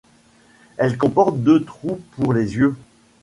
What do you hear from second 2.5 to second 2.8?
yeux.